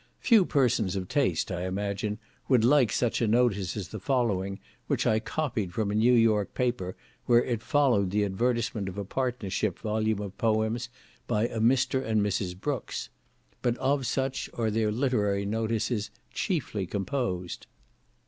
Few 0.19 0.45
persons 0.45 0.95
of 0.95 1.07
taste, 1.07 1.51
I 1.51 1.67
imagine, 1.67 2.17
would 2.49 2.63
like 2.63 2.91
such 2.91 3.21
notice 3.21 3.77
as 3.77 3.89
the 3.89 3.99
following, 3.99 4.59
which 4.87 5.05
I 5.05 5.19
copied 5.19 5.75
from 5.75 5.91
a 5.91 5.93
New 5.93 6.13
York 6.15 6.55
paper, 6.55 6.95
where 7.27 7.43
it 7.43 7.61
followed 7.61 8.09
the 8.09 8.23
advertisement 8.25 8.89
of 8.89 8.97
a 8.97 9.05
partnership 9.05 9.77
volume 9.77 10.19
of 10.19 10.35
poems 10.39 10.89
by 11.27 11.45
a 11.49 11.59
Mr, 11.59 12.03
and 12.03 12.21
Mrs. 12.23 12.59
Brooks; 12.59 13.09
but 13.61 13.77
of 13.77 14.07
such, 14.07 14.49
are 14.55 14.71
their 14.71 14.91
literary 14.91 15.45
notices 15.45 16.09
chiefly 16.33 16.87
composed. 16.87 17.67